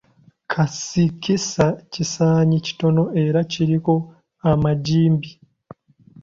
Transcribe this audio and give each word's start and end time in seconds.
Kasikisa 0.51 1.65
kisaanyi 1.91 2.57
kitono 2.65 3.03
era 3.23 3.39
kiriko 3.51 3.93
amagimbi. 4.51 5.29